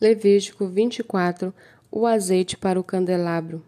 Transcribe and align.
Levítico 0.00 0.66
24 0.66 1.52
O 1.92 2.06
azeite 2.06 2.56
para 2.56 2.80
o 2.80 2.82
candelabro. 2.82 3.62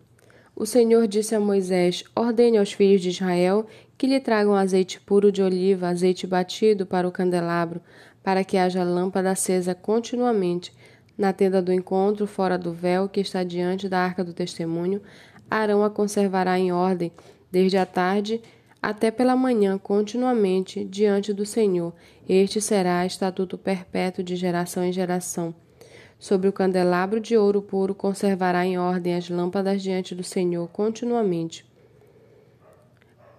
O 0.57 0.65
Senhor 0.65 1.07
disse 1.07 1.35
a 1.35 1.41
Moisés: 1.41 2.05
Ordene 2.17 2.57
aos 2.57 2.73
filhos 2.73 3.03
de 3.03 3.11
Israel 3.11 3.67
que 3.99 4.07
lhe 4.07 4.19
tragam 4.19 4.57
azeite 4.57 4.99
puro 4.99 5.31
de 5.31 5.43
oliva, 5.43 5.89
azeite 5.89 6.27
batido 6.27 6.87
para 6.87 7.07
o 7.07 7.13
candelabro, 7.13 7.83
para 8.23 8.43
que 8.45 8.57
haja 8.57 8.83
lâmpada 8.83 9.31
acesa 9.31 9.75
continuamente. 9.75 10.73
Na 11.19 11.35
tenda 11.35 11.61
do 11.61 11.71
encontro, 11.71 12.27
fora 12.27 12.57
do 12.57 12.73
véu 12.73 13.11
que 13.11 13.21
está 13.21 13.45
diante 13.45 13.87
da 13.87 13.99
arca 13.99 14.25
do 14.25 14.33
testemunho, 14.33 15.03
Arão 15.51 15.85
a 15.85 15.91
conservará 15.91 16.59
em 16.59 16.73
ordem, 16.73 17.13
desde 17.51 17.77
a 17.77 17.85
tarde 17.85 18.41
até 18.81 19.11
pela 19.11 19.37
manhã, 19.37 19.77
continuamente, 19.77 20.83
diante 20.83 21.35
do 21.35 21.45
Senhor. 21.45 21.93
Este 22.27 22.59
será 22.59 23.05
estatuto 23.05 23.59
perpétuo 23.59 24.25
de 24.25 24.35
geração 24.35 24.83
em 24.83 24.93
geração. 24.95 25.55
Sobre 26.23 26.49
o 26.49 26.53
candelabro 26.53 27.19
de 27.19 27.37
ouro 27.37 27.61
puro 27.61 27.97
conservará 27.97 28.65
em 28.65 28.79
ordem 28.79 29.17
as 29.17 29.29
lâmpadas 29.29 29.83
diante 29.83 30.15
do 30.15 30.23
Senhor 30.23 30.69
continuamente. 30.69 31.67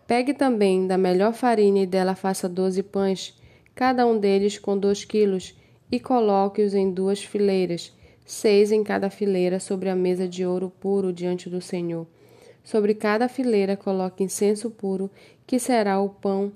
Pegue 0.06 0.34
também 0.34 0.86
da 0.86 0.98
melhor 0.98 1.32
farinha 1.32 1.84
e 1.84 1.88
dela 1.88 2.14
faça 2.14 2.50
doze 2.50 2.84
pães, 2.84 3.40
cada 3.74 4.06
um 4.06 4.20
deles 4.20 4.60
com 4.60 4.78
dois 4.78 5.06
quilos, 5.06 5.58
e 5.90 5.98
coloque-os 5.98 6.74
em 6.74 6.92
duas 6.92 7.24
fileiras, 7.24 7.96
seis 8.26 8.70
em 8.70 8.84
cada 8.84 9.10
fileira, 9.10 9.62
sobre 9.62 9.88
a 9.90 9.96
mesa 9.96 10.28
de 10.28 10.46
ouro 10.46 10.70
puro 10.70 11.14
diante 11.14 11.50
do 11.50 11.62
Senhor. 11.62 12.06
Sobre 12.66 12.94
cada 12.94 13.30
fileira 13.30 13.78
coloque 13.78 14.26
incenso 14.26 14.70
puro, 14.70 15.10
que 15.48 15.58
será 15.58 16.02
o 16.02 16.10
pão 16.10 16.52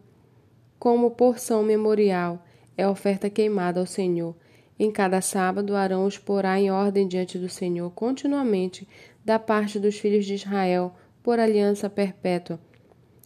como 0.77 1.09
porção 1.09 1.63
memorial, 1.63 2.45
é 2.75 2.85
oferta 2.85 3.29
queimada 3.29 3.79
ao 3.79 3.85
Senhor. 3.85 4.35
Em 4.79 4.91
cada 4.91 5.21
sábado, 5.21 5.75
Arão 5.75 6.05
os 6.05 6.17
porá 6.17 6.59
em 6.59 6.69
ordem 6.69 7.07
diante 7.07 7.37
do 7.37 7.49
Senhor 7.49 7.89
continuamente, 7.91 8.87
da 9.25 9.39
parte 9.39 9.79
dos 9.79 9.97
filhos 9.97 10.25
de 10.25 10.35
Israel, 10.35 10.95
por 11.23 11.39
aliança 11.39 11.89
perpétua. 11.89 12.59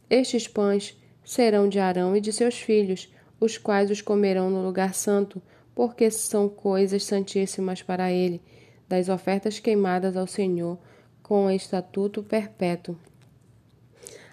Estes 0.10 0.48
pães 0.48 0.98
serão 1.24 1.68
de 1.68 1.80
Arão 1.80 2.16
e 2.16 2.22
de 2.22 2.32
seus 2.32 2.60
filhos, 2.60 3.14
os 3.40 3.58
quais 3.58 3.92
os 3.92 4.02
comerão 4.02 4.50
no 4.50 4.64
lugar 4.64 4.94
santo, 4.94 5.42
porque 5.76 6.10
são 6.10 6.48
coisas 6.48 7.04
santíssimas 7.04 7.82
para 7.82 8.12
ele, 8.12 8.42
das 8.88 9.10
ofertas 9.10 9.60
queimadas 9.60 10.16
ao 10.16 10.28
Senhor, 10.28 10.78
com 11.22 11.50
estatuto 11.50 12.24
perpétuo. 12.24 12.98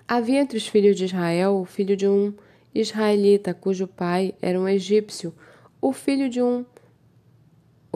Havia 0.06 0.40
entre 0.40 0.56
os 0.56 0.66
filhos 0.66 0.96
de 0.96 1.04
Israel 1.04 1.56
o 1.56 1.64
filho 1.64 1.96
de 1.96 2.08
um 2.08 2.32
israelita, 2.74 3.52
cujo 3.52 3.86
pai 3.86 4.34
era 4.40 4.58
um 4.58 4.68
egípcio, 4.68 5.34
o 5.80 5.92
filho 5.92 6.28
de 6.28 6.42
um 6.42 6.64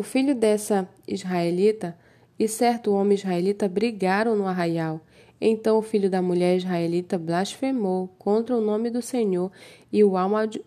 o 0.02 0.04
filho 0.04 0.34
dessa 0.34 0.88
israelita 1.06 1.96
e 2.36 2.48
certo 2.48 2.92
homem 2.92 3.14
israelita 3.14 3.68
brigaram 3.68 4.34
no 4.34 4.48
arraial. 4.48 5.00
Então 5.40 5.78
o 5.78 5.82
filho 5.82 6.10
da 6.10 6.20
mulher 6.20 6.56
israelita 6.56 7.16
blasfemou 7.16 8.08
contra 8.18 8.56
o 8.56 8.60
nome 8.60 8.90
do 8.90 9.00
Senhor 9.00 9.52
e 9.92 10.02
o 10.02 10.14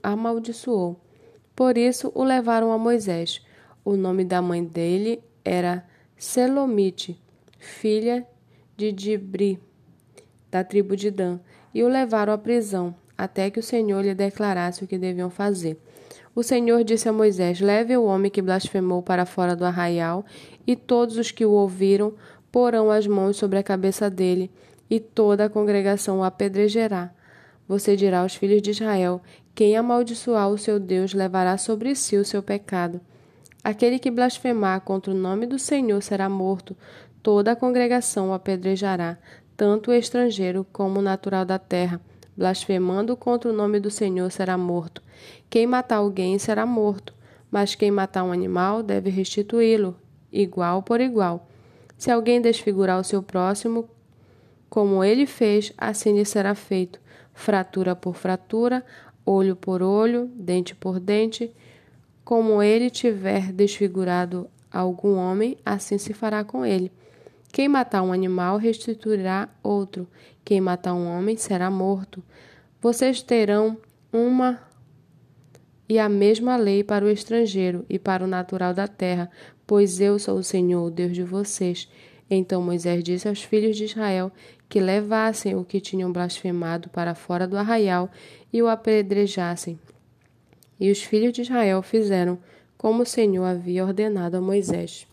amaldiçoou. 0.02 0.96
Por 1.54 1.78
isso 1.78 2.14
o 2.16 2.24
levaram 2.24 2.72
a 2.72 2.78
Moisés. 2.78 3.42
O 3.84 3.98
nome 3.98 4.24
da 4.24 4.42
mãe 4.42 4.64
dele 4.64 5.22
era 5.44 5.86
Selomite, 6.16 7.22
filha 7.60 8.26
de 8.78 8.94
Dibri, 8.94 9.60
da 10.50 10.64
tribo 10.64 10.96
de 10.96 11.12
Dan, 11.12 11.42
e 11.74 11.84
o 11.84 11.90
levaram 11.90 12.32
à 12.32 12.38
prisão, 12.38 12.96
até 13.18 13.50
que 13.50 13.60
o 13.60 13.64
Senhor 13.64 14.02
lhe 14.02 14.16
declarasse 14.16 14.82
o 14.82 14.88
que 14.88 14.98
deviam 14.98 15.30
fazer. 15.30 15.78
O 16.36 16.44
Senhor 16.44 16.84
disse 16.84 17.08
a 17.08 17.14
Moisés: 17.14 17.62
Leve 17.62 17.96
o 17.96 18.04
homem 18.04 18.30
que 18.30 18.42
blasfemou 18.42 19.02
para 19.02 19.26
fora 19.26 19.56
do 19.56 19.64
arraial, 19.64 20.26
e 20.68 20.76
todos 20.76 21.18
os 21.18 21.32
que 21.32 21.46
o 21.46 21.52
ouviram 21.52 22.14
porão 22.52 22.92
as 22.92 23.08
mãos 23.08 23.38
sobre 23.38 23.58
a 23.58 23.64
cabeça 23.64 24.10
dele, 24.10 24.52
e 24.90 25.00
toda 25.00 25.46
a 25.46 25.50
congregação 25.50 26.20
o 26.20 26.24
apedrejará. 26.24 27.10
Você 27.68 27.96
dirá 27.96 28.20
aos 28.20 28.36
filhos 28.36 28.62
de 28.62 28.72
Israel: 28.72 29.22
Quem 29.56 29.78
amaldiçoar 29.78 30.50
o 30.50 30.58
seu 30.58 30.78
Deus 30.78 31.14
levará 31.14 31.58
sobre 31.58 31.96
si 31.96 32.18
o 32.18 32.26
seu 32.26 32.44
pecado. 32.44 33.00
Aquele 33.64 33.98
que 33.98 34.12
blasfemar 34.12 34.82
contra 34.82 35.14
o 35.14 35.18
nome 35.18 35.48
do 35.48 35.58
Senhor 35.58 36.02
será 36.04 36.28
morto. 36.28 36.76
Toda 37.24 37.54
a 37.54 37.56
congregação 37.56 38.30
o 38.30 38.34
apedrejará, 38.34 39.18
tanto 39.56 39.90
o 39.90 39.94
estrangeiro 39.94 40.68
como 40.72 41.00
o 41.00 41.02
natural 41.02 41.46
da 41.46 41.58
terra 41.58 42.02
blasfemando 42.36 43.16
contra 43.16 43.50
o 43.50 43.54
nome 43.54 43.80
do 43.80 43.90
Senhor 43.90 44.32
será 44.32 44.58
morto. 44.58 45.02
Quem 45.50 45.66
matar 45.66 45.98
alguém 45.98 46.38
será 46.38 46.66
morto, 46.66 47.14
mas 47.50 47.76
quem 47.76 47.92
matar 47.92 48.24
um 48.24 48.32
animal 48.32 48.84
deve 48.84 49.10
restituí-lo, 49.10 49.96
igual 50.32 50.84
por 50.84 51.00
igual. 51.00 51.48
Se 51.98 52.12
alguém 52.12 52.42
desfigurar 52.42 53.00
o 53.00 53.04
seu 53.04 53.24
próximo, 53.24 53.88
como 54.70 55.04
ele 55.04 55.26
fez, 55.26 55.72
assim 55.78 56.14
lhe 56.14 56.26
será 56.26 56.54
feito, 56.54 57.00
fratura 57.34 57.96
por 57.96 58.16
fratura, 58.16 58.84
olho 59.26 59.56
por 59.56 59.82
olho, 59.82 60.30
dente 60.36 60.76
por 60.76 61.00
dente. 61.00 61.52
Como 62.24 62.62
ele 62.62 62.90
tiver 62.90 63.54
desfigurado 63.54 64.50
algum 64.72 65.16
homem, 65.16 65.58
assim 65.66 65.98
se 65.98 66.14
fará 66.14 66.44
com 66.44 66.66
ele. 66.66 66.92
Quem 67.56 67.70
matar 67.70 68.02
um 68.02 68.12
animal 68.12 68.58
restituirá 68.58 69.48
outro. 69.64 70.06
Quem 70.44 70.60
matar 70.60 70.94
um 70.94 71.08
homem 71.08 71.38
será 71.38 71.72
morto. 71.72 72.22
Vocês 72.82 73.22
terão 73.22 73.78
uma 74.12 74.62
e 75.88 75.98
a 75.98 76.10
mesma 76.10 76.58
lei 76.58 76.84
para 76.84 77.06
o 77.06 77.10
estrangeiro 77.10 77.86
e 77.88 77.98
para 77.98 78.26
o 78.26 78.28
natural 78.28 78.74
da 78.74 78.90
terra, 78.90 79.32
pois 79.66 80.02
eu 80.02 80.20
sou 80.20 80.40
o 80.40 80.44
Senhor, 80.44 80.84
o 80.84 80.92
Deus 80.92 81.14
de 81.14 81.24
vocês. 81.24 81.90
Então 82.30 82.62
Moisés 82.62 83.02
disse 83.02 83.26
aos 83.26 83.42
filhos 83.42 83.78
de 83.78 83.86
Israel 83.86 84.34
que 84.68 84.82
levassem 84.82 85.56
o 85.56 85.64
que 85.64 85.80
tinham 85.80 86.12
blasfemado 86.12 86.90
para 86.90 87.16
fora 87.16 87.48
do 87.48 87.56
arraial 87.56 88.12
e 88.52 88.62
o 88.62 88.68
apedrejassem. 88.68 89.80
E 90.78 90.92
os 90.92 91.02
filhos 91.02 91.32
de 91.32 91.44
Israel 91.44 91.82
fizeram 91.82 92.38
como 92.78 93.04
o 93.04 93.06
Senhor 93.06 93.46
havia 93.46 93.86
ordenado 93.86 94.36
a 94.36 94.42
Moisés. 94.42 95.08